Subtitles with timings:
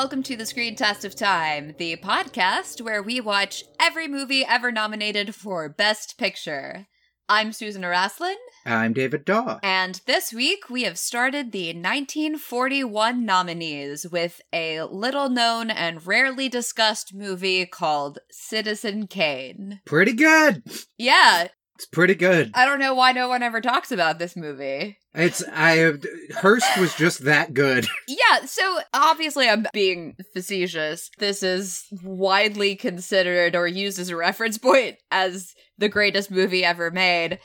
[0.00, 4.72] welcome to the Screen Test of Time, the podcast where we watch every movie ever
[4.72, 6.86] nominated for Best Picture.
[7.28, 8.36] I'm Susan Araslin.
[8.64, 9.58] I'm David Daw.
[9.62, 16.48] And this week we have started the 1941 nominees with a little known and rarely
[16.48, 19.82] discussed movie called Citizen Kane.
[19.84, 20.62] Pretty good.
[20.96, 21.48] Yeah.
[21.80, 22.50] It's pretty good.
[22.52, 24.98] I don't know why no one ever talks about this movie.
[25.14, 25.94] It's I
[26.36, 27.86] Hearst was just that good.
[28.06, 31.10] Yeah, so obviously I'm being facetious.
[31.18, 36.90] This is widely considered or used as a reference point as the greatest movie ever
[36.90, 37.38] made.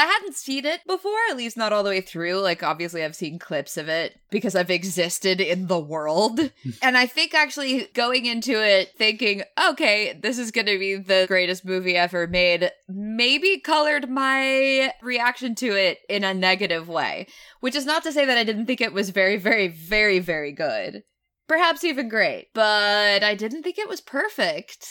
[0.00, 2.40] And I hadn't seen it before, at least not all the way through.
[2.40, 6.40] Like, obviously, I've seen clips of it because I've existed in the world.
[6.82, 11.26] and I think actually going into it thinking, okay, this is going to be the
[11.28, 17.26] greatest movie ever made, maybe colored my reaction to it in a negative way.
[17.60, 20.52] Which is not to say that I didn't think it was very, very, very, very
[20.52, 21.02] good.
[21.46, 22.48] Perhaps even great.
[22.54, 24.86] But I didn't think it was perfect.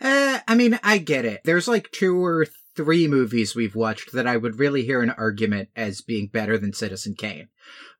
[0.00, 1.42] Uh, I mean, I get it.
[1.44, 2.46] There's like two or
[2.78, 6.72] three movies we've watched that I would really hear an argument as being better than
[6.72, 7.48] Citizen Kane.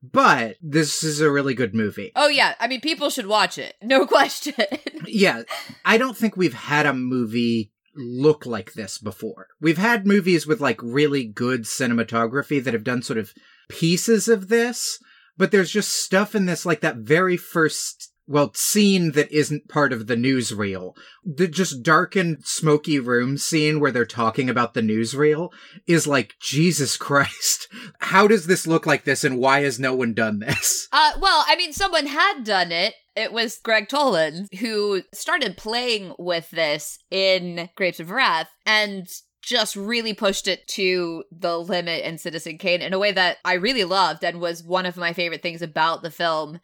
[0.01, 2.13] But this is a really good movie.
[2.15, 2.55] Oh, yeah.
[2.61, 3.75] I mean, people should watch it.
[3.83, 4.55] No question.
[5.07, 5.43] yeah.
[5.85, 9.49] I don't think we've had a movie look like this before.
[9.61, 13.35] We've had movies with like really good cinematography that have done sort of
[13.69, 15.03] pieces of this,
[15.37, 19.91] but there's just stuff in this like that very first well, scene that isn't part
[19.93, 20.95] of the newsreel.
[21.25, 25.51] The just darkened, smoky room scene where they're talking about the newsreel
[25.87, 27.69] is like, Jesus Christ.
[28.01, 30.87] How does this look like this and why has no one done this?
[30.99, 32.95] Uh, well, I mean, someone had done it.
[33.15, 39.07] It was Gregg Toland who started playing with this in Grapes of Wrath and
[39.43, 43.55] just really pushed it to the limit in Citizen Kane in a way that I
[43.55, 46.59] really loved and was one of my favorite things about the film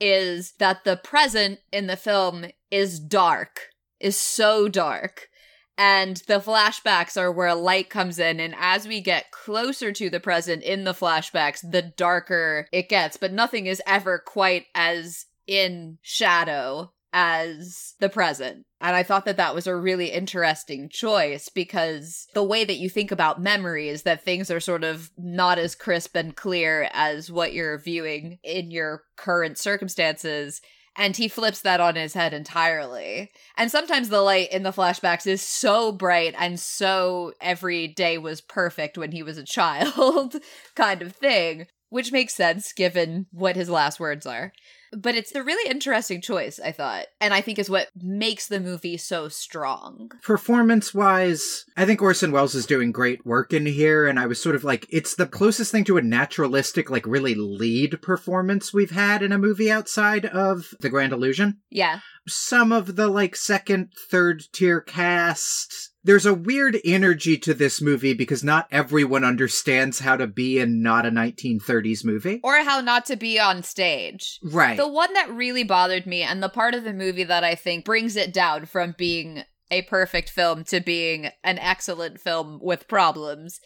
[0.00, 3.68] is that the present in the film is dark,
[4.00, 5.28] is so dark.
[5.76, 8.38] And the flashbacks are where light comes in.
[8.38, 13.16] And as we get closer to the present in the flashbacks, the darker it gets.
[13.16, 18.66] But nothing is ever quite as in shadow as the present.
[18.80, 22.90] And I thought that that was a really interesting choice because the way that you
[22.90, 27.30] think about memory is that things are sort of not as crisp and clear as
[27.30, 30.60] what you're viewing in your current circumstances.
[30.96, 33.30] And he flips that on his head entirely.
[33.56, 38.40] And sometimes the light in the flashbacks is so bright and so every day was
[38.40, 40.34] perfect when he was a child
[40.74, 44.52] kind of thing, which makes sense given what his last words are
[44.96, 47.06] but it's a really interesting choice, I thought.
[47.20, 50.10] And I think is what makes the movie so strong.
[50.22, 54.06] Performance wise, I think Orson Welles is doing great work in here.
[54.06, 57.34] And I was sort of like, it's the closest thing to a naturalistic, like really
[57.34, 61.58] lead performance we've had in a movie outside of The Grand Illusion.
[61.70, 62.00] Yeah.
[62.26, 68.12] Some of the like second, third tier cast there's a weird energy to this movie
[68.12, 73.06] because not everyone understands how to be in not a 1930s movie or how not
[73.06, 74.38] to be on stage.
[74.42, 74.76] Right.
[74.76, 77.84] The one that really bothered me and the part of the movie that I think
[77.84, 83.60] brings it down from being a perfect film to being an excellent film with problems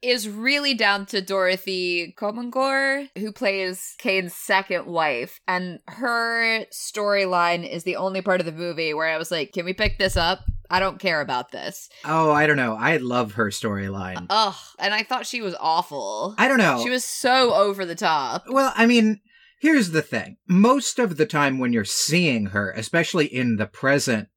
[0.00, 5.40] is really down to Dorothy Comingore, who plays Kane's second wife.
[5.48, 9.64] And her storyline is the only part of the movie where I was like, can
[9.64, 10.40] we pick this up?
[10.70, 11.88] I don't care about this.
[12.04, 12.74] Oh, I don't know.
[12.74, 14.26] I love her storyline.
[14.30, 16.34] Ugh, and I thought she was awful.
[16.38, 16.80] I don't know.
[16.82, 18.44] She was so over the top.
[18.48, 19.20] Well, I mean,
[19.60, 20.36] here's the thing.
[20.48, 24.28] Most of the time when you're seeing her, especially in the present,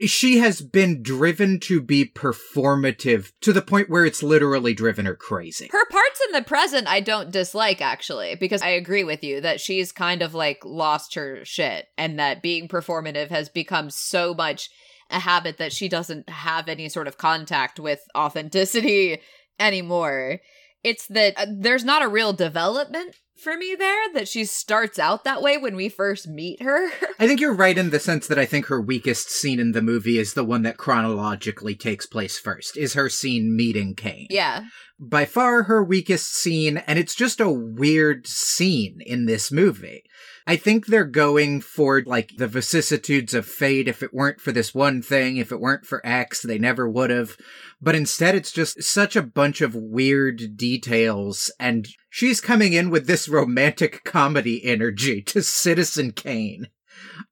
[0.00, 5.14] she has been driven to be performative to the point where it's literally driven her
[5.14, 5.68] crazy.
[5.70, 9.60] Her parts in the present I don't dislike actually because I agree with you that
[9.60, 14.70] she's kind of like lost her shit and that being performative has become so much
[15.10, 19.20] a habit that she doesn't have any sort of contact with authenticity
[19.58, 20.40] anymore.
[20.82, 25.24] It's that uh, there's not a real development for me there that she starts out
[25.24, 26.90] that way when we first meet her.
[27.18, 29.82] I think you're right in the sense that I think her weakest scene in the
[29.82, 34.26] movie is the one that chronologically takes place first, is her scene meeting Kane.
[34.30, 34.64] Yeah.
[34.98, 40.04] By far her weakest scene, and it's just a weird scene in this movie.
[40.46, 43.86] I think they're going for like the vicissitudes of fate.
[43.86, 47.10] If it weren't for this one thing, if it weren't for X, they never would
[47.10, 47.36] have.
[47.80, 51.52] But instead, it's just such a bunch of weird details.
[51.60, 56.68] And she's coming in with this romantic comedy energy to Citizen Kane.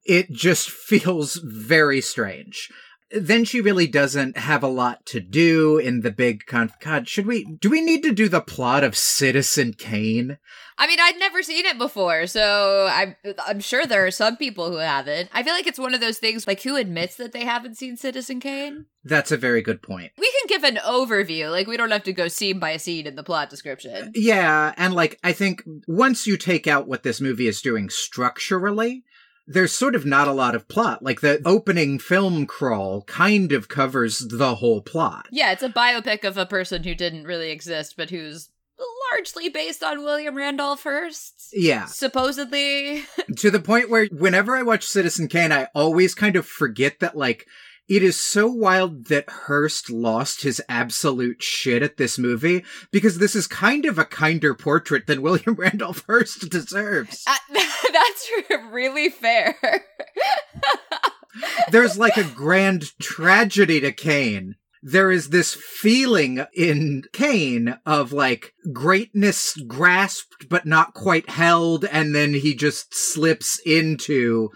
[0.07, 2.71] It just feels very strange.
[3.11, 6.73] Then she really doesn't have a lot to do in the big con.
[6.81, 7.45] God, should we?
[7.45, 10.39] Do we need to do the plot of Citizen Kane?
[10.81, 13.17] I mean, I'd never seen it before, so I'm
[13.47, 15.29] I'm sure there are some people who haven't.
[15.33, 17.97] I feel like it's one of those things like who admits that they haven't seen
[17.97, 18.87] Citizen Kane?
[19.03, 20.13] That's a very good point.
[20.19, 23.17] We can give an overview, like we don't have to go scene by scene in
[23.17, 24.13] the plot description.
[24.15, 29.05] Yeah, and like I think once you take out what this movie is doing structurally,
[29.49, 31.03] there's sort of not a lot of plot.
[31.03, 35.27] Like the opening film crawl kind of covers the whole plot.
[35.31, 38.51] Yeah, it's a biopic of a person who didn't really exist, but who's
[39.11, 41.49] largely based on William Randolph Hearst.
[41.53, 41.87] Yeah.
[41.87, 43.05] Supposedly.
[43.37, 47.17] to the point where whenever I watch Citizen Kane, I always kind of forget that,
[47.17, 47.47] like,
[47.89, 53.35] it is so wild that Hearst lost his absolute shit at this movie because this
[53.35, 57.25] is kind of a kinder portrait than William Randolph Hearst deserves.
[57.27, 57.37] Uh,
[57.93, 58.31] that's
[58.71, 59.57] really fair.
[61.71, 64.57] There's like a grand tragedy to Kane.
[64.83, 72.15] There is this feeling in Kane of like greatness grasped but not quite held, and
[72.15, 74.51] then he just slips into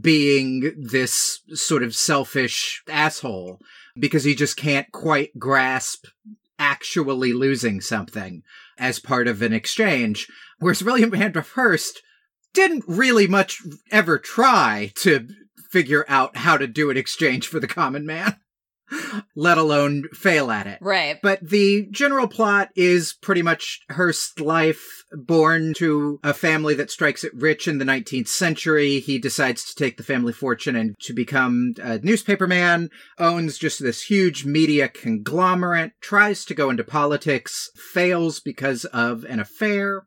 [0.00, 3.58] being this sort of selfish asshole
[3.98, 6.06] because he just can't quite grasp
[6.58, 8.42] actually losing something
[8.78, 10.28] as part of an exchange.
[10.58, 12.00] Whereas William Randolph Hearst
[12.54, 13.60] didn't really much
[13.90, 15.28] ever try to
[15.70, 18.36] figure out how to do an exchange for the common man.
[19.34, 20.78] let alone fail at it.
[20.80, 21.18] Right.
[21.22, 27.24] But the general plot is pretty much Hearst's life, born to a family that strikes
[27.24, 29.00] it rich in the 19th century.
[29.00, 34.02] He decides to take the family fortune and to become a newspaperman, owns just this
[34.02, 40.02] huge media conglomerate, tries to go into politics, fails because of an affair,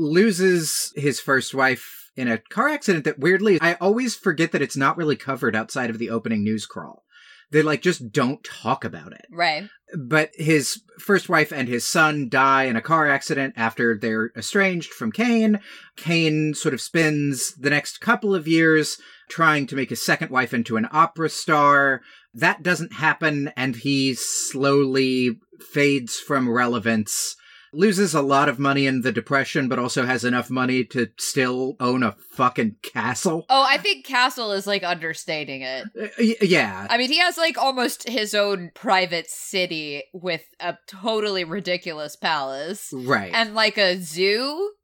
[0.00, 4.76] loses his first wife in a car accident that weirdly, I always forget that it's
[4.76, 7.04] not really covered outside of the opening news crawl.
[7.52, 9.26] They like just don't talk about it.
[9.30, 9.68] Right.
[9.98, 14.92] But his first wife and his son die in a car accident after they're estranged
[14.92, 15.60] from Kane.
[15.96, 18.98] Kane sort of spends the next couple of years
[19.28, 22.02] trying to make his second wife into an opera star.
[22.32, 25.40] That doesn't happen, and he slowly
[25.72, 27.34] fades from relevance
[27.72, 31.76] loses a lot of money in the depression, but also has enough money to still
[31.80, 33.46] own a fucking castle.
[33.48, 35.84] Oh, I think castle is like understating it.
[36.00, 36.86] Uh, y- yeah.
[36.90, 42.90] I mean, he has like almost his own private city with a totally ridiculous palace.
[42.92, 43.32] Right.
[43.34, 44.72] And like a zoo.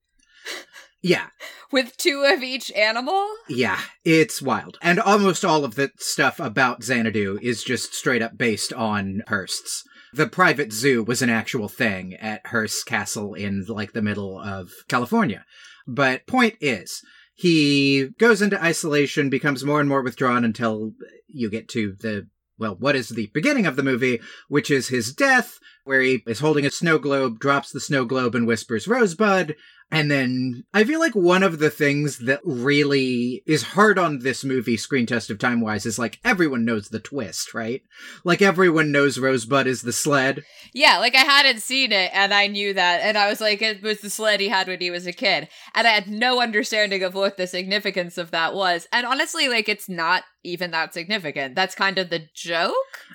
[1.03, 1.27] Yeah.
[1.71, 3.29] With two of each animal?
[3.49, 4.77] Yeah, it's wild.
[4.83, 9.85] And almost all of the stuff about Xanadu is just straight up based on Hearst's
[10.17, 14.71] the private zoo was an actual thing at Hearst Castle in like the middle of
[14.89, 15.45] California.
[15.87, 17.03] But point is,
[17.35, 20.93] he goes into isolation, becomes more and more withdrawn until
[21.29, 22.29] you get to the
[22.59, 24.19] well, what is the beginning of the movie,
[24.49, 28.35] which is his death, where he is holding a snow globe, drops the snow globe,
[28.35, 29.55] and whispers Rosebud,
[29.91, 34.43] and then I feel like one of the things that really is hard on this
[34.43, 37.83] movie, screen test of time wise, is like everyone knows the twist, right?
[38.25, 40.43] Like everyone knows Rosebud is the sled.
[40.73, 43.01] Yeah, like I hadn't seen it and I knew that.
[43.03, 45.49] And I was like, it was the sled he had when he was a kid.
[45.73, 48.89] And I had no understanding of what the significance of that was.
[48.91, 51.55] And honestly, like it's not even that significant.
[51.55, 52.75] That's kind of the joke.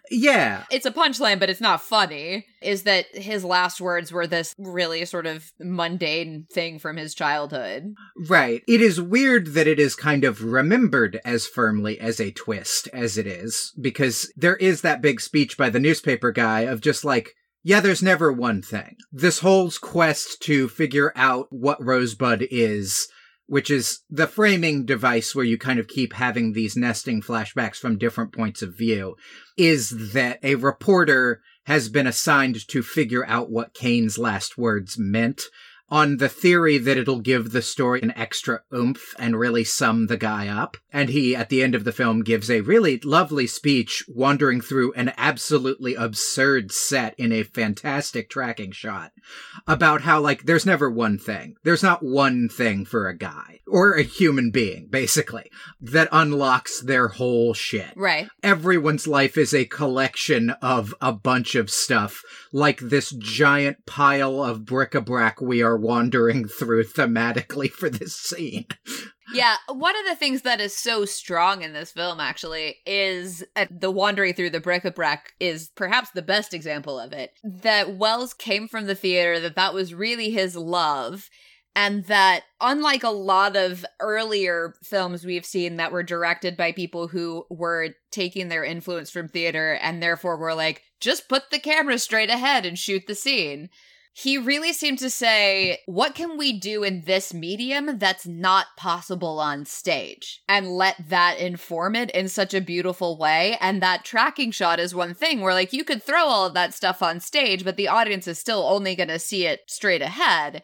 [0.10, 0.64] Yeah.
[0.70, 2.46] It's a punchline, but it's not funny.
[2.62, 7.94] Is that his last words were this really sort of mundane thing from his childhood.
[8.28, 8.62] Right.
[8.68, 13.18] It is weird that it is kind of remembered as firmly as a twist as
[13.18, 17.32] it is, because there is that big speech by the newspaper guy of just like,
[17.64, 18.96] yeah, there's never one thing.
[19.12, 23.08] This whole quest to figure out what Rosebud is
[23.52, 27.98] which is the framing device where you kind of keep having these nesting flashbacks from
[27.98, 29.18] different points of view,
[29.58, 35.42] is that a reporter has been assigned to figure out what Kane's last words meant
[35.92, 40.18] on the theory that it'll give the story an extra oomph and really sum the
[40.18, 40.78] guy up.
[40.94, 44.94] And he, at the end of the film, gives a really lovely speech wandering through
[44.94, 49.12] an absolutely absurd set in a fantastic tracking shot
[49.68, 51.56] about how, like, there's never one thing.
[51.64, 57.10] There's not one thing for a guy or a human being, basically, that unlocks their
[57.10, 57.94] whole shit.
[57.96, 58.28] Right.
[58.44, 62.22] Everyone's life is a collection of a bunch of stuff,
[62.52, 68.68] like this giant pile of bric-a-brac we are wandering through thematically for this scene.
[69.34, 73.66] Yeah, one of the things that is so strong in this film actually is uh,
[73.72, 77.32] the wandering through the bric-a-brac is perhaps the best example of it.
[77.44, 81.30] That Welles came from the theater, that that was really his love,
[81.76, 87.08] And that, unlike a lot of earlier films we've seen that were directed by people
[87.08, 91.98] who were taking their influence from theater and therefore were like, just put the camera
[91.98, 93.70] straight ahead and shoot the scene
[94.14, 99.40] he really seemed to say, what can we do in this medium that's not possible
[99.40, 100.42] on stage?
[100.50, 103.58] And let that inform it in such a beautiful way.
[103.62, 106.74] And that tracking shot is one thing where, like, you could throw all of that
[106.74, 110.62] stuff on stage, but the audience is still only going to see it straight ahead.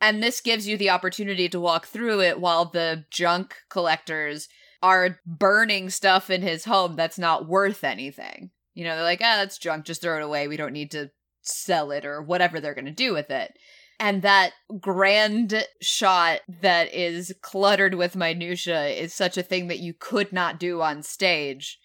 [0.00, 4.48] And this gives you the opportunity to walk through it while the junk collectors
[4.82, 8.50] are burning stuff in his home that's not worth anything.
[8.74, 10.48] You know, they're like, ah, that's junk, just throw it away.
[10.48, 11.10] We don't need to
[11.48, 13.56] sell it or whatever they're going to do with it.
[13.98, 19.94] And that grand shot that is cluttered with minutia is such a thing that you
[19.98, 21.78] could not do on stage.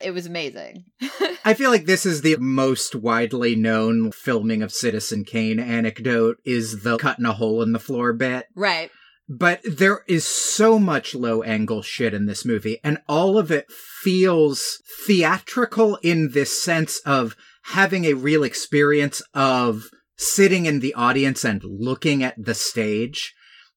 [0.00, 0.86] It was amazing.
[1.44, 6.82] I feel like this is the most widely known filming of Citizen Kane anecdote is
[6.82, 8.46] the cutting a hole in the floor bit.
[8.56, 8.90] Right.
[9.28, 13.70] But there is so much low angle shit in this movie, and all of it
[13.70, 19.84] feels theatrical in this sense of having a real experience of
[20.16, 23.34] sitting in the audience and looking at the stage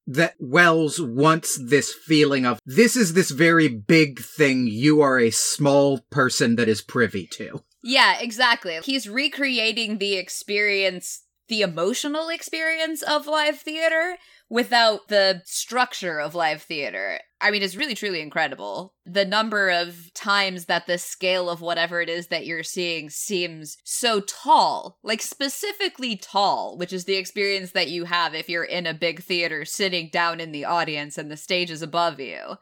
[0.07, 5.31] that Welles wants this feeling of this is this very big thing you are a
[5.31, 7.63] small person that is privy to.
[7.83, 8.79] Yeah, exactly.
[8.83, 14.17] He's recreating the experience, the emotional experience of live theater
[14.49, 17.19] without the structure of live theater.
[17.45, 18.95] I mean, it's really, truly incredible.
[19.05, 23.77] The number of times that the scale of whatever it is that you're seeing seems
[23.83, 28.87] so tall, like specifically tall, which is the experience that you have if you're in
[28.87, 32.55] a big theater sitting down in the audience and the stage is above you.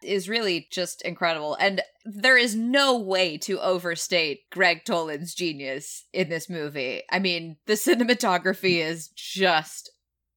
[0.00, 1.56] Is really just incredible.
[1.56, 7.02] And there is no way to overstate Gregg Toland's genius in this movie.
[7.10, 9.90] I mean, the cinematography is just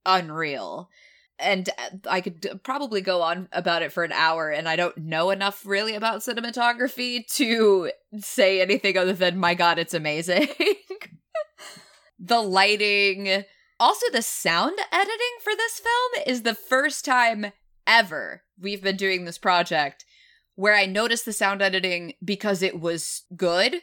[0.03, 0.89] unreal
[1.39, 4.97] and uh, I could probably go on about it for an hour, and I don't
[4.97, 10.47] know enough really about cinematography to say anything other than, my god, it's amazing.
[12.19, 13.43] the lighting,
[13.79, 17.51] also the sound editing for this film is the first time
[17.85, 20.05] ever we've been doing this project
[20.55, 23.75] where I noticed the sound editing because it was good.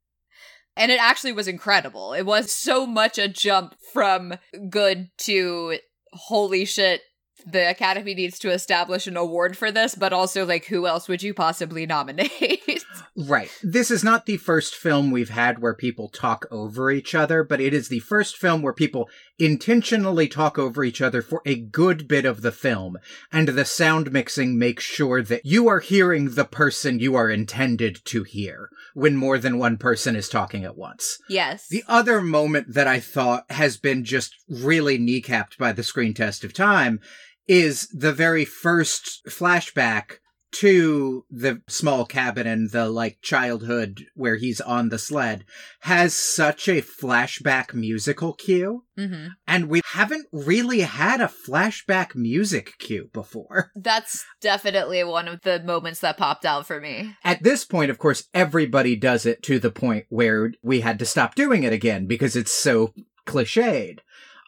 [0.76, 2.12] and it actually was incredible.
[2.12, 4.34] It was so much a jump from
[4.70, 5.78] good to
[6.12, 7.02] holy shit,
[7.46, 11.22] the Academy needs to establish an award for this, but also, like, who else would
[11.22, 12.84] you possibly nominate?
[13.16, 13.50] right.
[13.62, 17.60] This is not the first film we've had where people talk over each other, but
[17.60, 22.08] it is the first film where people intentionally talk over each other for a good
[22.08, 22.98] bit of the film,
[23.32, 28.00] and the sound mixing makes sure that you are hearing the person you are intended
[28.06, 31.18] to hear when more than one person is talking at once.
[31.28, 31.66] Yes.
[31.68, 36.44] The other moment that I thought has been just really kneecapped by the screen test
[36.44, 37.00] of time
[37.46, 40.18] is the very first flashback
[40.50, 45.44] to the small cabin and the like childhood where he's on the sled
[45.80, 48.84] has such a flashback musical cue.
[48.98, 49.28] Mm-hmm.
[49.46, 53.72] And we haven't really had a flashback music cue before.
[53.76, 57.14] That's definitely one of the moments that popped out for me.
[57.24, 61.06] At this point, of course, everybody does it to the point where we had to
[61.06, 62.94] stop doing it again because it's so
[63.26, 64.00] cliched.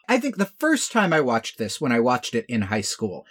[0.09, 3.25] I think the first time I watched this, when I watched it in high school,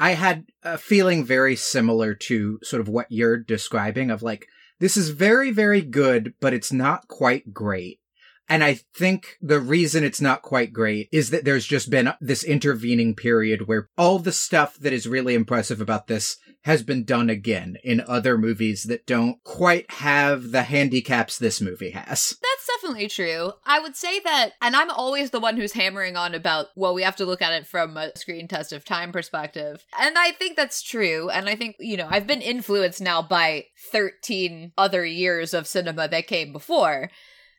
[0.00, 4.46] I had a feeling very similar to sort of what you're describing of like,
[4.78, 8.00] this is very, very good, but it's not quite great.
[8.48, 12.42] And I think the reason it's not quite great is that there's just been this
[12.42, 17.30] intervening period where all the stuff that is really impressive about this has been done
[17.30, 22.36] again in other movies that don't quite have the handicaps this movie has.
[22.42, 23.52] That's definitely true.
[23.64, 27.02] I would say that, and I'm always the one who's hammering on about, well, we
[27.02, 29.84] have to look at it from a screen test of time perspective.
[29.98, 31.30] And I think that's true.
[31.30, 36.08] And I think, you know, I've been influenced now by 13 other years of cinema
[36.08, 37.10] that came before.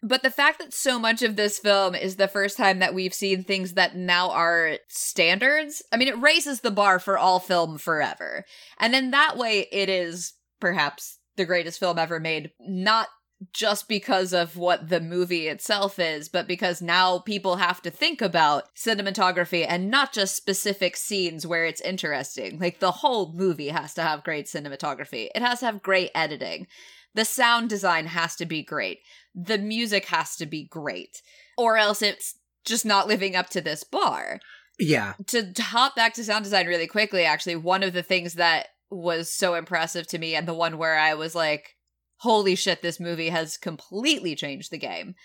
[0.03, 3.13] But the fact that so much of this film is the first time that we've
[3.13, 7.77] seen things that now are standards, I mean, it raises the bar for all film
[7.77, 8.45] forever.
[8.79, 13.09] And in that way, it is perhaps the greatest film ever made, not
[13.53, 18.21] just because of what the movie itself is, but because now people have to think
[18.21, 22.59] about cinematography and not just specific scenes where it's interesting.
[22.59, 26.67] Like the whole movie has to have great cinematography, it has to have great editing.
[27.13, 28.99] The sound design has to be great
[29.33, 31.21] the music has to be great,
[31.57, 34.39] or else it's just not living up to this bar.
[34.79, 35.13] Yeah.
[35.27, 38.67] To, to hop back to sound design really quickly, actually, one of the things that
[38.89, 41.75] was so impressive to me, and the one where I was like,
[42.17, 45.15] holy shit, this movie has completely changed the game,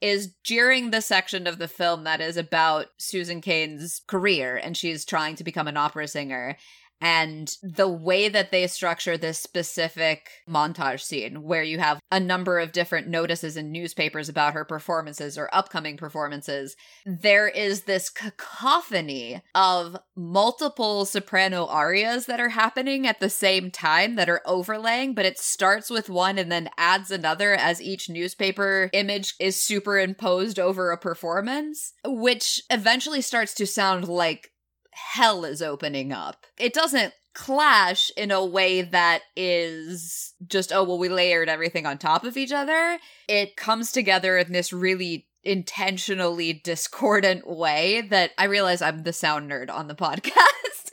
[0.00, 5.04] is during the section of the film that is about Susan Kane's career and she's
[5.04, 6.56] trying to become an opera singer
[7.02, 12.60] and the way that they structure this specific montage scene where you have a number
[12.60, 19.42] of different notices in newspapers about her performances or upcoming performances there is this cacophony
[19.54, 25.26] of multiple soprano arias that are happening at the same time that are overlaying but
[25.26, 30.92] it starts with one and then adds another as each newspaper image is superimposed over
[30.92, 34.51] a performance which eventually starts to sound like
[34.92, 36.46] hell is opening up.
[36.58, 41.98] It doesn't clash in a way that is just, oh, well, we layered everything on
[41.98, 42.98] top of each other.
[43.28, 49.50] It comes together in this really intentionally discordant way that I realize I'm the sound
[49.50, 50.90] nerd on the podcast.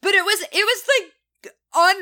[0.00, 1.12] but it was it was like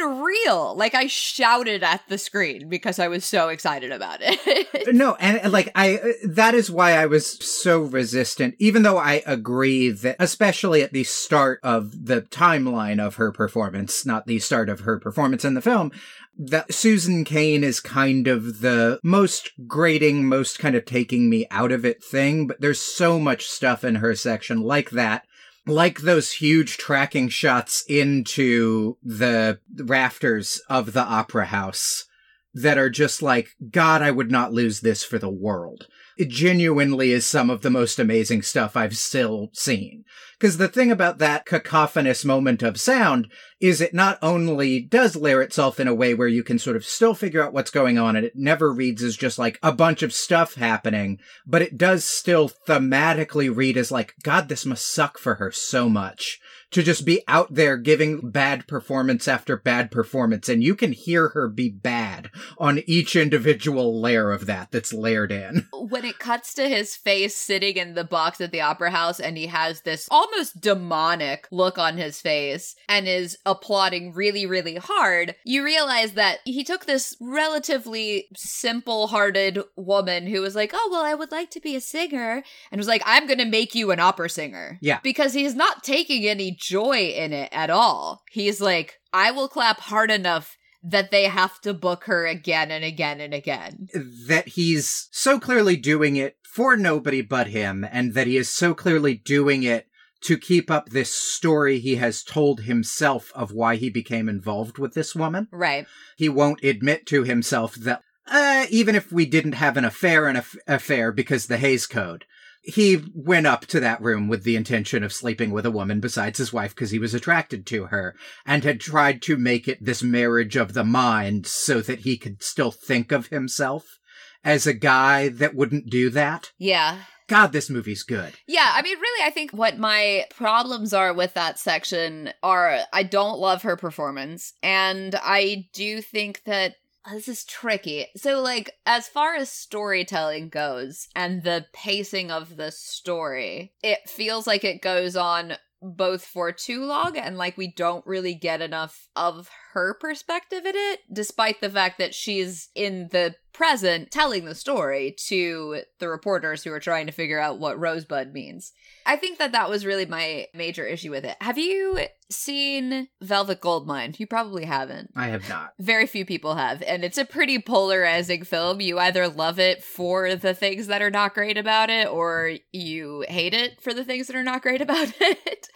[0.01, 0.75] unreal.
[0.77, 4.89] Like I shouted at the screen because I was so excited about it.
[4.95, 9.23] no, and like I uh, that is why I was so resistant even though I
[9.27, 14.69] agree that especially at the start of the timeline of her performance, not the start
[14.69, 15.93] of her performance in the film,
[16.39, 21.73] that Susan Kane is kind of the most grating, most kind of taking me out
[21.73, 25.27] of it thing, but there's so much stuff in her section like that
[25.69, 32.07] like those huge tracking shots into the rafters of the opera house
[32.55, 35.87] that are just like, God, I would not lose this for the world.
[36.19, 40.05] It genuinely is some of the most amazing stuff I've still seen.
[40.37, 45.41] Because the thing about that cacophonous moment of sound is it not only does layer
[45.41, 48.17] itself in a way where you can sort of still figure out what's going on
[48.17, 52.05] and it never reads as just like a bunch of stuff happening, but it does
[52.05, 57.05] still thematically read as like, God, this must suck for her so much to just
[57.05, 60.49] be out there giving bad performance after bad performance.
[60.49, 65.33] And you can hear her be bad on each individual layer of that that's layered
[65.33, 65.67] in.
[65.73, 69.39] When it cuts to his face sitting in the box at the opera house and
[69.39, 75.35] he has this almost demonic look on his face and is applauding really, really hard,
[75.45, 81.05] you realize that he took this relatively simple hearted woman who was like, Oh, well,
[81.05, 83.91] I would like to be a singer, and was like, I'm going to make you
[83.91, 84.79] an opera singer.
[84.81, 85.01] Yeah.
[85.03, 88.23] Because he's not taking any joy in it at all.
[88.31, 92.85] He's like, I will clap hard enough that they have to book her again and
[92.85, 93.89] again and again.
[94.27, 98.75] That he's so clearly doing it for nobody but him, and that he is so
[98.75, 99.87] clearly doing it
[100.23, 104.95] to keep up this story he has told himself of why he became involved with
[104.95, 105.47] this woman.
[105.53, 105.87] Right.
[106.17, 110.37] He won't admit to himself that, uh, even if we didn't have an affair, an
[110.37, 112.25] aff- affair because the Hays Code,
[112.69, 116.37] he went up to that room with the intention of sleeping with a woman besides
[116.37, 120.03] his wife because he was attracted to her and had tried to make it this
[120.03, 123.99] marriage of the mind so that he could still think of himself
[124.45, 126.53] as a guy that wouldn't do that.
[126.59, 126.99] Yeah.
[127.27, 128.35] God, this movie's good.
[128.47, 133.03] Yeah, I mean, really, I think what my problems are with that section are I
[133.03, 136.75] don't love her performance, and I do think that
[137.11, 138.07] Oh, this is tricky.
[138.17, 144.47] So, like, as far as storytelling goes and the pacing of the story, it feels
[144.47, 149.09] like it goes on both for too long and like we don't really get enough
[149.15, 154.55] of her perspective in it, despite the fact that she's in the present telling the
[154.55, 158.73] story to the reporters who are trying to figure out what Rosebud means.
[159.05, 161.37] I think that that was really my major issue with it.
[161.41, 161.99] Have you
[162.31, 164.15] seen Velvet Goldmine?
[164.19, 165.11] You probably haven't.
[165.17, 165.73] I have not.
[165.81, 168.81] Very few people have, and it's a pretty polarizing film.
[168.81, 173.25] You either love it for the things that are not great about it, or you
[173.29, 175.69] hate it for the things that are not great about it.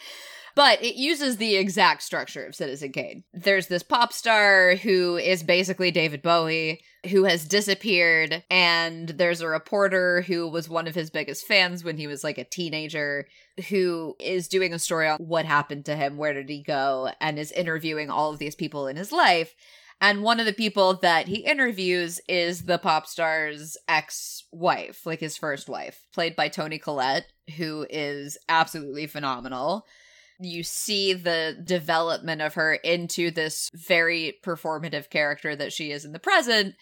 [0.54, 3.24] But it uses the exact structure of Citizen Kane.
[3.32, 9.48] There's this pop star who is basically David Bowie, who has disappeared, and there's a
[9.48, 13.26] reporter who was one of his biggest fans when he was like a teenager,
[13.70, 17.38] who is doing a story on what happened to him, where did he go, and
[17.38, 19.54] is interviewing all of these people in his life.
[20.02, 25.20] And one of the people that he interviews is the pop star's ex wife, like
[25.20, 29.86] his first wife, played by Toni Collette, who is absolutely phenomenal
[30.44, 36.12] you see the development of her into this very performative character that she is in
[36.12, 36.74] the present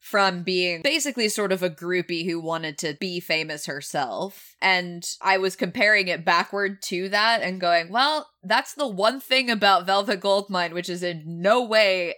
[0.00, 4.54] from being basically sort of a groupie who wanted to be famous herself.
[4.62, 9.50] And I was comparing it backward to that and going, well, that's the one thing
[9.50, 12.14] about Velvet Goldmine, which is in no way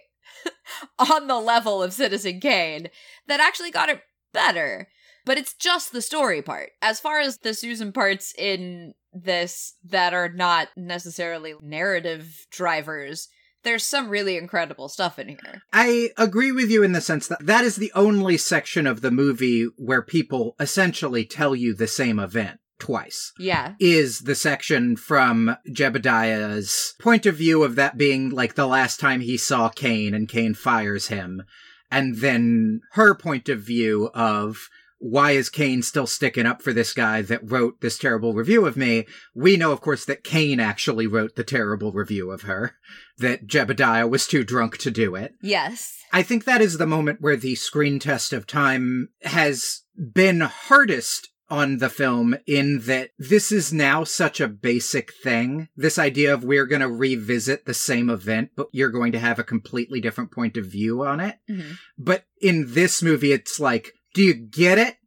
[1.11, 2.89] on the level of Citizen Kane,
[3.27, 4.87] that actually got it better.
[5.25, 6.71] But it's just the story part.
[6.81, 13.27] As far as the Susan parts in this that are not necessarily narrative drivers,
[13.63, 15.61] there's some really incredible stuff in here.
[15.71, 19.11] I agree with you in the sense that that is the only section of the
[19.11, 23.31] movie where people essentially tell you the same event twice.
[23.37, 23.75] Yeah.
[23.79, 29.21] Is the section from Jebediah's point of view of that being like the last time
[29.21, 31.43] he saw Kane and Kane fires him.
[31.91, 34.69] And then her point of view of
[35.03, 38.77] why is Kane still sticking up for this guy that wrote this terrible review of
[38.77, 39.07] me?
[39.33, 42.75] We know, of course, that Kane actually wrote the terrible review of her,
[43.17, 45.33] that Jebediah was too drunk to do it.
[45.41, 45.97] Yes.
[46.13, 49.81] I think that is the moment where the screen test of time has
[50.13, 55.67] been hardest on the film in that this is now such a basic thing.
[55.75, 59.39] This idea of we're going to revisit the same event, but you're going to have
[59.39, 61.37] a completely different point of view on it.
[61.49, 61.71] Mm-hmm.
[61.97, 64.97] But in this movie, it's like, do you get it?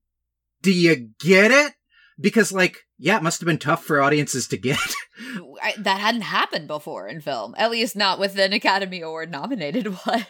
[0.62, 1.74] Do you get it?
[2.18, 4.78] Because, like, yeah, it must have been tough for audiences to get.
[5.62, 9.86] I, that hadn't happened before in film, at least not with an Academy Award nominated
[10.04, 10.26] one.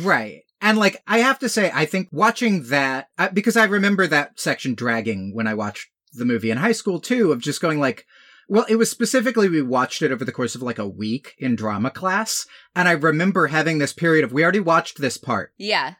[0.00, 0.42] right.
[0.60, 4.40] And like, I have to say, I think watching that, uh, because I remember that
[4.40, 8.06] section dragging when I watched the movie in high school too, of just going like,
[8.48, 11.54] well, it was specifically, we watched it over the course of like a week in
[11.54, 12.46] drama class.
[12.74, 15.52] And I remember having this period of, we already watched this part.
[15.58, 15.94] Yeah.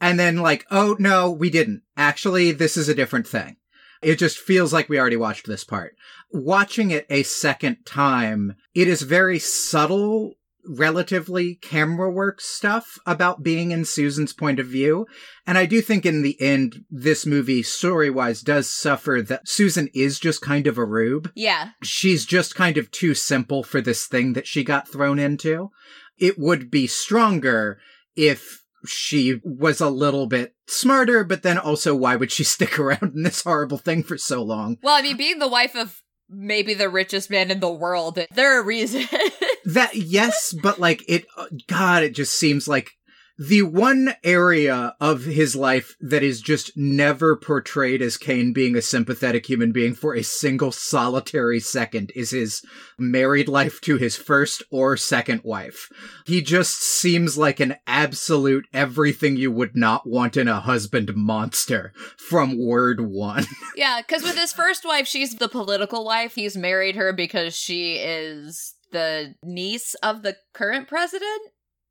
[0.00, 1.82] And then like, oh no, we didn't.
[1.96, 3.56] Actually, this is a different thing.
[4.02, 5.96] It just feels like we already watched this part.
[6.30, 10.34] Watching it a second time, it is very subtle
[10.68, 15.06] relatively camera work stuff about being in Susan's point of view.
[15.46, 19.88] And I do think in the end, this movie story wise does suffer that Susan
[19.94, 21.32] is just kind of a rube.
[21.34, 21.70] Yeah.
[21.82, 25.70] She's just kind of too simple for this thing that she got thrown into.
[26.18, 27.78] It would be stronger
[28.14, 33.12] if she was a little bit smarter, but then also why would she stick around
[33.14, 34.78] in this horrible thing for so long?
[34.82, 38.58] Well, I mean, being the wife of maybe the richest man in the world, there
[38.58, 39.08] are reasons.
[39.64, 42.90] that yes, but like it, uh, God, it just seems like
[43.38, 48.82] the one area of his life that is just never portrayed as Kane being a
[48.82, 52.62] sympathetic human being for a single solitary second is his
[52.98, 55.88] married life to his first or second wife.
[56.26, 61.92] He just seems like an absolute everything you would not want in a husband monster
[62.16, 63.46] from word one.
[63.76, 66.34] yeah, because with his first wife, she's the political wife.
[66.34, 71.40] He's married her because she is the niece of the current president.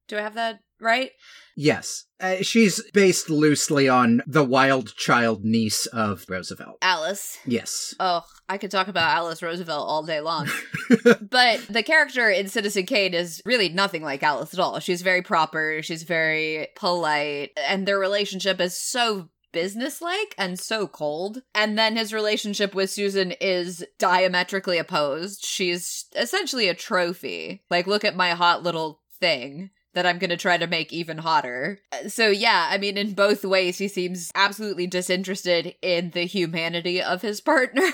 [0.10, 1.12] Do I have that right?
[1.56, 2.06] Yes.
[2.20, 6.78] Uh, she's based loosely on the wild child niece of Roosevelt.
[6.84, 7.38] Alice.
[7.46, 7.96] Yes.
[8.00, 10.48] Oh, I could talk about Alice Roosevelt all day long.
[11.30, 14.80] but the character in Citizen Kane is really nothing like Alice at all.
[14.80, 21.42] She's very proper, she's very polite, and their relationship is so businesslike and so cold.
[21.56, 25.44] And then his relationship with Susan is diametrically opposed.
[25.44, 27.64] She's essentially a trophy.
[27.72, 31.18] Like, look at my hot little thing that I'm going to try to make even
[31.18, 31.80] hotter.
[31.92, 37.02] Uh, so, yeah, I mean, in both ways, he seems absolutely disinterested in the humanity
[37.02, 37.90] of his partner.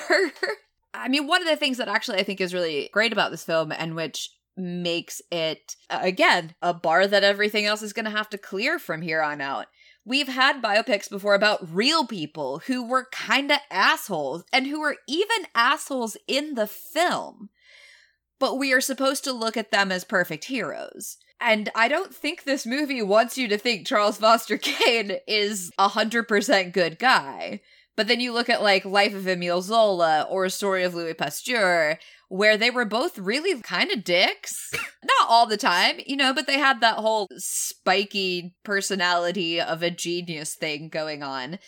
[0.93, 3.45] I mean, one of the things that actually I think is really great about this
[3.45, 8.11] film and which makes it, uh, again, a bar that everything else is going to
[8.11, 9.67] have to clear from here on out.
[10.03, 14.97] We've had biopics before about real people who were kind of assholes and who were
[15.07, 17.49] even assholes in the film.
[18.39, 21.15] But we are supposed to look at them as perfect heroes.
[21.43, 25.89] And I don't think this movie wants you to think Charles Foster Kane is a
[25.89, 27.59] 100% good guy.
[27.95, 31.13] But then you look at like Life of Emile Zola or A Story of Louis
[31.13, 31.99] Pasteur,
[32.33, 34.71] where they were both really kind of dicks.
[35.03, 39.91] Not all the time, you know, but they had that whole spiky personality of a
[39.91, 41.59] genius thing going on.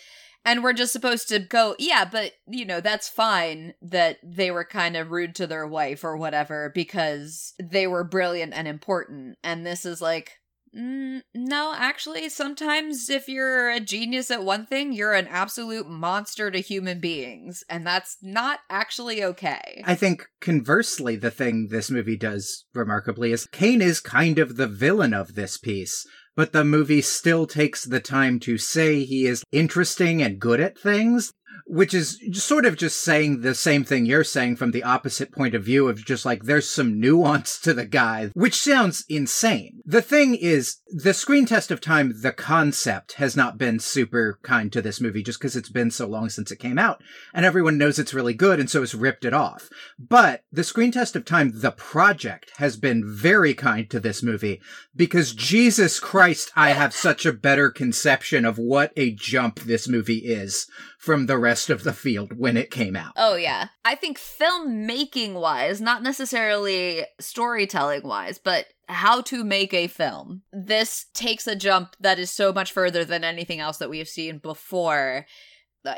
[0.43, 4.65] And we're just supposed to go, yeah, but, you know, that's fine that they were
[4.65, 9.38] kind of rude to their wife or whatever because they were brilliant and important.
[9.43, 10.32] And this is like,
[10.75, 16.51] mm, no, actually, sometimes if you're a genius at one thing, you're an absolute monster
[16.51, 17.63] to human beings.
[17.69, 19.83] And that's not actually okay.
[19.85, 24.67] I think conversely, the thing this movie does remarkably is Kane is kind of the
[24.67, 29.43] villain of this piece but the movie still takes the time to say he is
[29.51, 31.31] interesting and good at things
[31.65, 35.56] which is sort of just saying the same thing you're saying from the opposite point
[35.56, 39.82] of view of just like there's some nuance to the guy, which sounds insane.
[39.84, 44.71] The thing is, the screen test of time, the concept has not been super kind
[44.73, 47.01] to this movie just because it's been so long since it came out
[47.34, 49.69] and everyone knows it's really good and so has ripped it off.
[49.97, 54.62] But the screen test of time, the project has been very kind to this movie
[54.95, 60.19] because Jesus Christ, I have such a better conception of what a jump this movie
[60.19, 60.67] is
[61.06, 63.13] from the rest of the field when it came out.
[63.15, 63.68] Oh, yeah.
[63.86, 70.41] I think filmmaking wise, not necessarily storytelling wise, but how to make a film.
[70.52, 74.10] This takes a jump that is so much further than anything else that we have
[74.10, 75.28] seen before.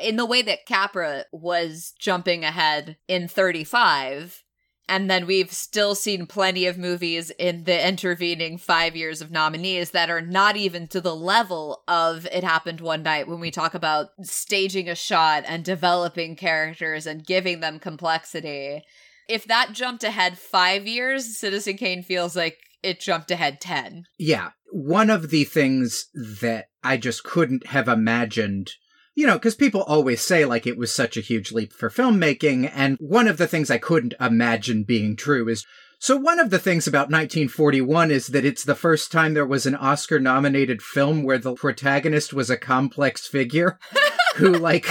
[0.01, 4.43] In the way that Capra was jumping ahead in 35,
[4.89, 9.91] and then we've still seen plenty of movies in the intervening five years of nominees
[9.91, 13.73] that are not even to the level of It Happened One Night when we talk
[13.73, 18.81] about staging a shot and developing characters and giving them complexity.
[19.27, 24.05] If that jumped ahead five years, Citizen Kane feels like it jumped ahead 10.
[24.17, 24.51] Yeah.
[24.71, 28.71] One of the things that I just couldn't have imagined
[29.17, 32.71] you know, because people always say like it was such a huge leap for filmmaking.
[32.71, 35.65] And one of the things I couldn't imagine being true is
[35.97, 39.65] so one of the things about 1941 is that it's the first time there was
[39.65, 43.79] an Oscar nominated film where the protagonist was a complex figure
[44.35, 44.85] who like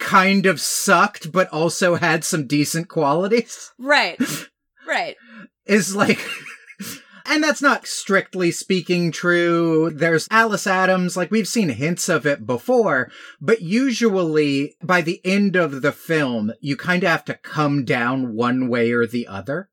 [0.00, 3.72] kind of sucked but also had some decent qualities.
[3.78, 4.20] Right.
[4.86, 5.16] Right.
[5.66, 6.18] Is like
[7.28, 9.90] and that's not strictly speaking true.
[9.90, 13.10] There's Alice Adams, like we've seen hints of it before,
[13.40, 18.34] but usually by the end of the film, you kind of have to come down
[18.34, 19.68] one way or the other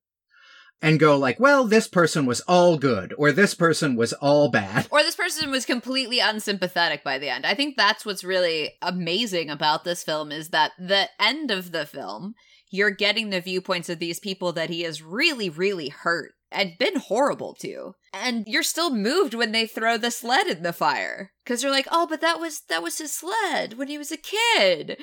[0.82, 4.88] and go like, well, this person was all good, or this person was all bad.
[4.92, 7.46] Or this person was completely unsympathetic by the end.
[7.46, 11.88] I think that's what's really amazing about this film is that the end of the
[11.88, 12.36] film,
[12.70, 16.98] you're getting the viewpoints of these people that he has really, really hurt and been
[16.98, 17.94] horrible to.
[18.14, 21.88] And you're still moved when they throw the sled in the fire cuz you're like,
[21.92, 24.98] "Oh, but that was that was his sled when he was a kid."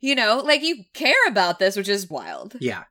[0.00, 2.56] You know, like you care about this, which is wild.
[2.60, 2.84] Yeah.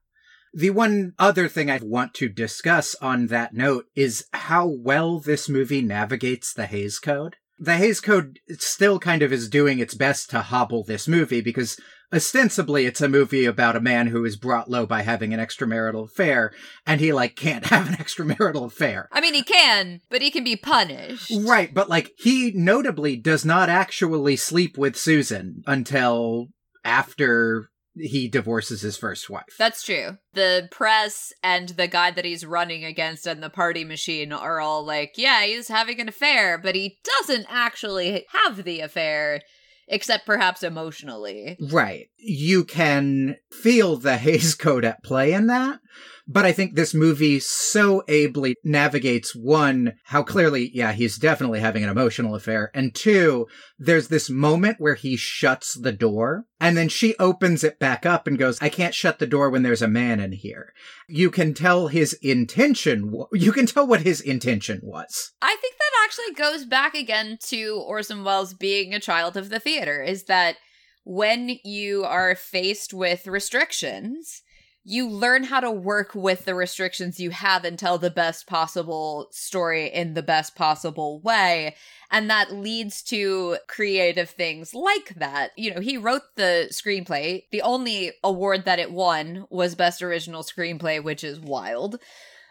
[0.54, 5.50] The one other thing I want to discuss on that note is how well this
[5.50, 7.38] movie navigates the Hays Code.
[7.58, 11.80] The Hays Code still kind of is doing its best to hobble this movie because
[12.14, 16.06] ostensibly it's a movie about a man who is brought low by having an extramarital
[16.06, 16.54] affair
[16.86, 19.10] and he like can't have an extramarital affair.
[19.12, 21.32] I mean he can, but he can be punished.
[21.36, 26.48] Right, but like he notably does not actually sleep with Susan until
[26.84, 29.56] after he divorces his first wife.
[29.60, 30.18] That's true.
[30.34, 34.84] The press and the guy that he's running against and the party machine are all
[34.84, 39.42] like, yeah, he's having an affair, but he doesn't actually have the affair
[39.88, 41.58] except perhaps emotionally.
[41.60, 42.10] Right.
[42.18, 45.80] You can feel the Hays Code at play in that.
[46.26, 51.84] But I think this movie so ably navigates one, how clearly, yeah, he's definitely having
[51.84, 52.72] an emotional affair.
[52.74, 57.78] And two, there's this moment where he shuts the door and then she opens it
[57.78, 60.74] back up and goes, I can't shut the door when there's a man in here.
[61.10, 63.14] You can tell his intention.
[63.34, 65.34] You can tell what his intention was.
[65.42, 69.60] I think that actually goes back again to Orson Welles being a child of the
[69.60, 70.56] theater is that
[71.04, 74.42] when you are faced with restrictions,
[74.86, 79.30] you learn how to work with the restrictions you have and tell the best possible
[79.32, 81.76] story in the best possible way.
[82.12, 85.52] And that leads to creative things like that.
[85.56, 87.44] You know, he wrote the screenplay.
[87.52, 91.98] The only award that it won was Best Original Screenplay, which is wild.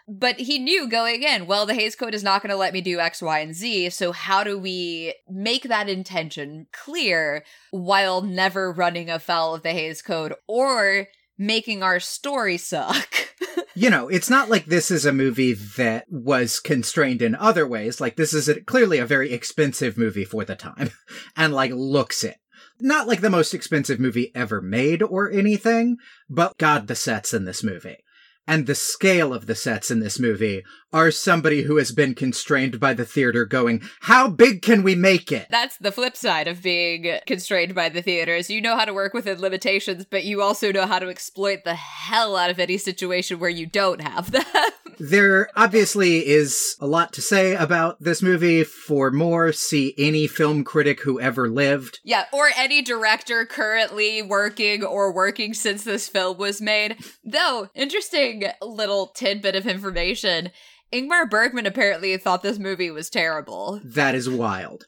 [0.09, 2.81] But he knew going in, well, the Hays Code is not going to let me
[2.81, 3.91] do X, Y, and Z.
[3.91, 10.03] So, how do we make that intention clear while never running afoul of the Hays
[10.03, 11.07] Code or
[11.47, 13.15] making our story suck.
[13.75, 18.01] you know, it's not like this is a movie that was constrained in other ways.
[18.01, 20.91] Like this is a, clearly a very expensive movie for the time
[21.37, 22.37] and like looks it.
[22.81, 27.45] Not like the most expensive movie ever made or anything, but God, the sets in
[27.45, 27.99] this movie
[28.47, 32.79] and the scale of the sets in this movie are somebody who has been constrained
[32.79, 35.47] by the theater going, how big can we make it?
[35.51, 38.51] That's the flip side of being constrained by the theaters.
[38.51, 41.75] You know how to work within limitations, but you also know how to exploit the
[41.75, 44.45] hell out of any situation where you don't have them.
[44.99, 48.63] there obviously is a lot to say about this movie.
[48.65, 52.01] For more, see any film critic who ever lived.
[52.05, 56.99] Yeah, or any director currently working or working since this film was made.
[57.25, 58.32] Though, interesting
[58.63, 60.51] little tidbit of information.
[60.93, 63.81] Ingmar Bergman apparently thought this movie was terrible.
[63.85, 64.85] That is wild.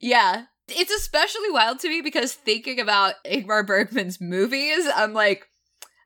[0.00, 0.44] yeah.
[0.68, 5.46] It's especially wild to me because thinking about Ingmar Bergman's movies, I'm like,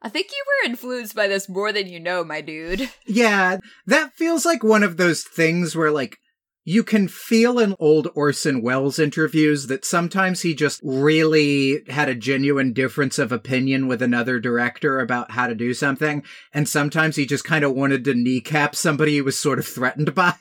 [0.03, 2.91] I think you were influenced by this more than you know, my dude.
[3.07, 6.19] Yeah, that feels like one of those things where, like,
[6.65, 12.15] you can feel in old Orson Welles interviews that sometimes he just really had a
[12.15, 16.23] genuine difference of opinion with another director about how to do something.
[16.53, 20.15] And sometimes he just kind of wanted to kneecap somebody he was sort of threatened
[20.15, 20.35] by.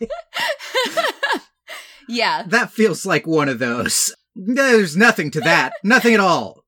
[2.08, 2.44] yeah.
[2.48, 4.14] That feels like one of those.
[4.36, 5.74] There's nothing to that.
[5.84, 6.64] nothing at all.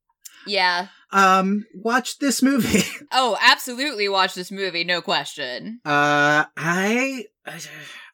[0.47, 0.87] Yeah.
[1.11, 2.83] Um, watch this movie.
[3.15, 5.79] Oh, absolutely watch this movie, no question.
[5.85, 7.25] Uh, I,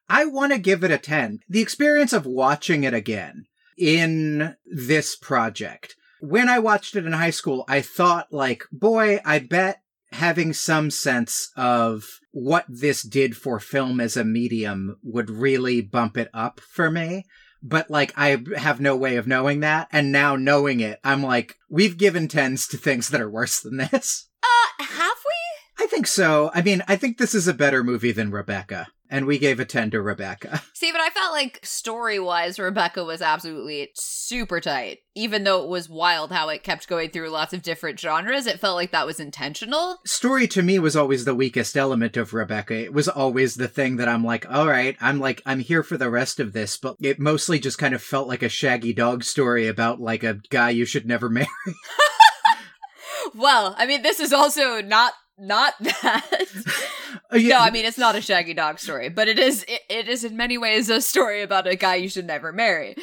[0.10, 1.42] I want to give it a 10.
[1.48, 3.46] The experience of watching it again
[3.78, 5.96] in this project.
[6.20, 10.90] When I watched it in high school, I thought like, boy, I bet having some
[10.90, 16.60] sense of what this did for film as a medium would really bump it up
[16.60, 17.26] for me.
[17.62, 19.88] But like, I have no way of knowing that.
[19.92, 23.78] And now knowing it, I'm like, we've given tens to things that are worse than
[23.78, 24.30] this.
[24.42, 25.86] Uh, have we?
[25.86, 26.52] I think so.
[26.54, 28.88] I mean, I think this is a better movie than Rebecca.
[29.10, 30.62] And we gave a 10 to Rebecca.
[30.74, 35.00] See, but I felt like story wise, Rebecca was absolutely super tight.
[35.16, 38.60] Even though it was wild how it kept going through lots of different genres, it
[38.60, 39.98] felt like that was intentional.
[40.06, 42.76] Story to me was always the weakest element of Rebecca.
[42.76, 45.98] It was always the thing that I'm like, all right, I'm like, I'm here for
[45.98, 49.24] the rest of this, but it mostly just kind of felt like a shaggy dog
[49.24, 51.48] story about like a guy you should never marry.
[53.36, 56.26] Well, I mean, this is also not not that.
[57.34, 59.64] Uh, yeah, No, I mean it's not a Shaggy Dog story, but it is.
[59.68, 62.96] It, it is in many ways a story about a guy you should never marry.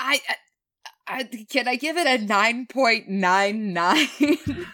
[0.00, 4.08] I, I, I can I give it a nine point nine nine?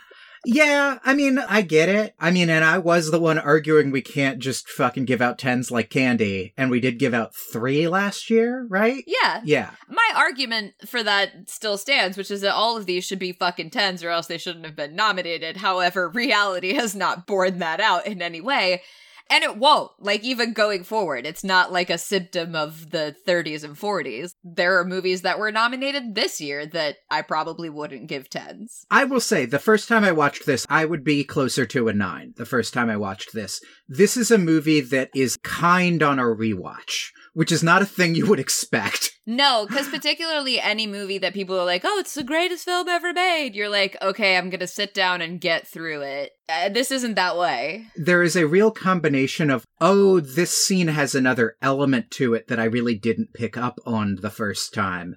[0.44, 2.14] yeah, I mean, I get it.
[2.20, 5.70] I mean, and I was the one arguing we can't just fucking give out tens
[5.70, 9.02] like candy, and we did give out three last year, right?
[9.07, 9.70] Yeah, Yeah.
[9.88, 13.70] my argument for that still stands, which is that all of these should be fucking
[13.70, 15.59] tens, or else they shouldn't have been nominated.
[15.59, 18.83] However, reality has not borne that out in any way.
[19.30, 19.90] And it won't.
[19.98, 24.34] Like, even going forward, it's not like a symptom of the 30s and 40s.
[24.44, 28.87] There are movies that were nominated this year that I probably wouldn't give tens.
[28.90, 31.92] I will say, the first time I watched this, I would be closer to a
[31.92, 32.34] nine.
[32.37, 36.24] The first time I watched this, this is a movie that is kind on a
[36.24, 39.13] rewatch, which is not a thing you would expect.
[39.26, 43.12] No, because particularly any movie that people are like, oh, it's the greatest film ever
[43.12, 46.32] made, you're like, okay, I'm gonna sit down and get through it.
[46.48, 47.87] Uh, this isn't that way.
[47.96, 52.60] There is a real combination of, oh, this scene has another element to it that
[52.60, 55.16] I really didn't pick up on the first time.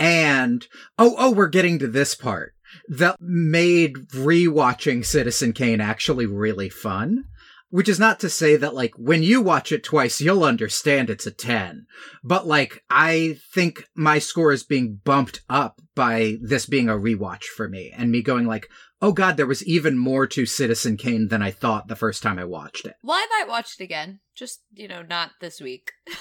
[0.00, 0.66] And,
[0.98, 2.54] oh, oh, we're getting to this part
[2.88, 7.24] that made rewatching Citizen Kane actually really fun.
[7.74, 11.26] Which is not to say that, like, when you watch it twice, you'll understand it's
[11.26, 11.86] a 10.
[12.22, 17.46] But, like, I think my score is being bumped up by this being a rewatch
[17.46, 18.68] for me and me going, like,
[19.02, 22.38] oh god, there was even more to Citizen Kane than I thought the first time
[22.38, 22.94] I watched it.
[23.02, 24.20] Well, I might watch it again.
[24.36, 25.90] Just, you know, not this week.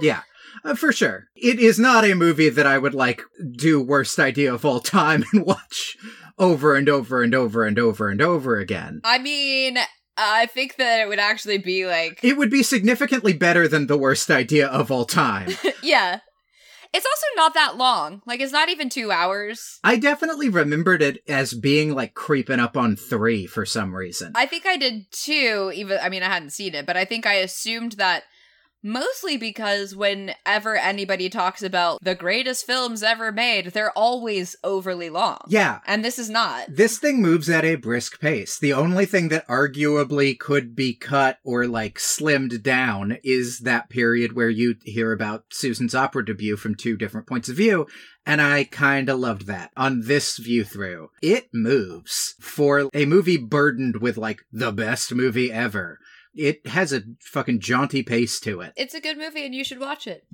[0.00, 0.22] Yeah,
[0.64, 1.28] uh, for sure.
[1.36, 3.22] It is not a movie that I would, like,
[3.56, 5.96] do worst idea of all time and watch
[6.38, 9.00] over and over and over and over and over again.
[9.04, 9.78] I mean,
[10.16, 13.98] I think that it would actually be like, It would be significantly better than the
[13.98, 15.50] worst idea of all time.
[15.82, 16.20] yeah.
[16.92, 18.22] It's also not that long.
[18.24, 19.80] Like, it's not even two hours.
[19.82, 24.30] I definitely remembered it as being like creeping up on three for some reason.
[24.36, 27.26] I think I did too, even, I mean, I hadn't seen it, but I think
[27.26, 28.22] I assumed that
[28.84, 35.38] mostly because whenever anybody talks about the greatest films ever made, they're always overly long.
[35.48, 36.66] yeah, And this is not.
[36.68, 38.58] This thing moves at a brisk pace.
[38.58, 44.34] The only thing that arguably could be cut or like slimmed down is that period
[44.34, 47.86] where you hear about Susan's opera debut from two different points of view.
[48.26, 51.10] And I kinda loved that on this view through.
[51.22, 55.98] It moves for a movie burdened with like the best movie ever.
[56.34, 58.72] It has a fucking jaunty pace to it.
[58.76, 60.26] It's a good movie and you should watch it.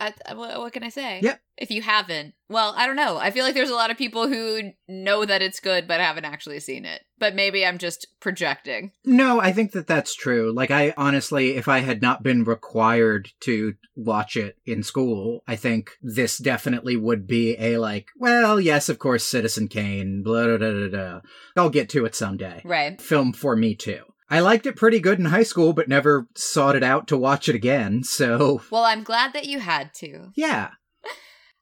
[0.00, 1.20] I, uh, what what can I say?
[1.22, 1.40] Yep.
[1.58, 3.18] If you haven't, well, I don't know.
[3.18, 6.24] I feel like there's a lot of people who know that it's good but haven't
[6.24, 7.02] actually seen it.
[7.18, 8.92] But maybe I'm just projecting.
[9.04, 10.54] No, I think that that's true.
[10.54, 15.56] Like, I honestly, if I had not been required to watch it in school, I
[15.56, 20.56] think this definitely would be a like, well, yes, of course, Citizen Kane, blah, blah,
[20.56, 21.20] blah, blah, blah.
[21.58, 22.62] I'll get to it someday.
[22.64, 22.98] Right.
[22.98, 24.00] Film for me too.
[24.30, 27.48] I liked it pretty good in high school, but never sought it out to watch
[27.48, 30.30] it again, so Well, I'm glad that you had to.
[30.36, 30.70] yeah.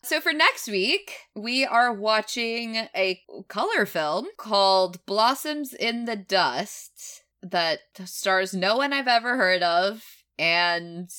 [0.04, 7.24] So for next week, we are watching a color film called Blossoms in the Dust
[7.42, 10.04] that stars no one I've ever heard of
[10.38, 11.10] and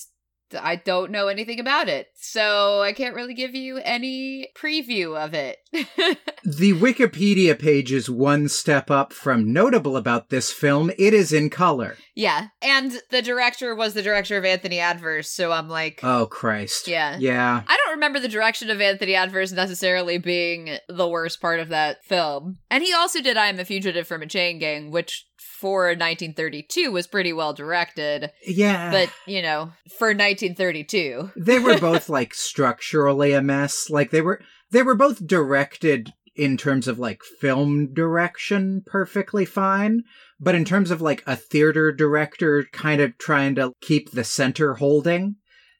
[0.57, 2.07] I don't know anything about it.
[2.15, 5.57] So I can't really give you any preview of it.
[6.45, 10.89] The Wikipedia page is one step up from notable about this film.
[10.97, 11.97] It is in color.
[12.15, 12.47] yeah.
[12.61, 16.87] And the director was the director of Anthony Adverse, so I'm like Oh, Christ.
[16.87, 17.17] Yeah.
[17.19, 17.61] Yeah.
[17.67, 22.03] I don't remember the direction of Anthony Adverse necessarily being the worst part of that
[22.05, 22.59] film.
[22.71, 25.25] And he also did I Am a Fugitive from a Chain Gang, which
[25.59, 28.31] for 1932 was pretty well directed.
[28.45, 28.91] Yeah.
[28.91, 31.31] But, you know, for 1932.
[31.35, 33.89] they were both like structurally a mess.
[33.89, 34.41] Like they were
[34.71, 40.03] they were both directed in terms of like film direction perfectly fine.
[40.39, 44.75] But in terms of like a theater director kind of trying to keep the center
[44.75, 45.35] holding,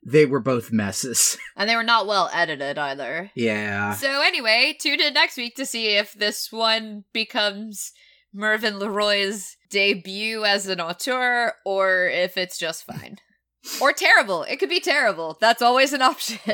[0.06, 1.38] they were both messes.
[1.56, 3.32] And they were not well edited either.
[3.36, 3.94] yeah.
[3.94, 7.92] So anyway, tune in next week to see if this one becomes
[8.34, 13.18] Mervyn LeRoy's debut as an auteur or if it's just fine.
[13.82, 14.44] or terrible.
[14.44, 15.38] It could be terrible.
[15.42, 16.40] That's always an option.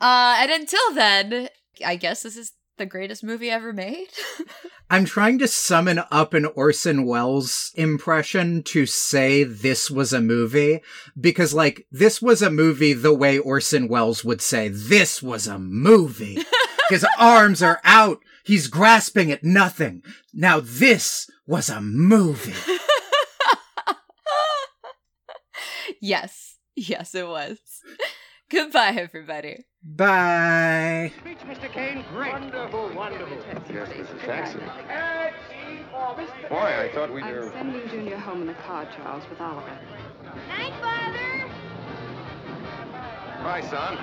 [0.00, 1.48] uh and until then,
[1.84, 4.08] I guess this is the greatest movie ever made.
[4.90, 10.80] I'm trying to summon up an Orson Welles impression to say this was a movie
[11.20, 15.58] because, like, this was a movie the way Orson Welles would say this was a
[15.58, 16.42] movie.
[16.88, 18.18] His arms are out.
[18.44, 20.02] He's grasping at nothing.
[20.32, 22.54] Now this was a movie.
[26.00, 26.56] yes.
[26.76, 27.58] Yes, it was.
[28.50, 29.64] Goodbye, everybody.
[29.82, 31.12] Bye.
[31.20, 31.70] Speech, Mr.
[31.72, 32.04] Kane.
[32.12, 32.32] Great.
[32.32, 33.36] Wonderful, wonderful.
[33.72, 34.58] Yes, this is taxi.
[36.48, 37.50] Boy, I thought we I'm were.
[37.52, 39.78] sending Junior home in the car, Charles, with Oliver.
[40.48, 41.48] Night, Father.
[43.44, 43.96] Bye, son.